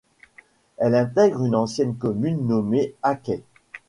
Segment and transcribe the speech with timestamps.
[0.77, 3.43] Elle intègre une ancienne commune nommée Acquet.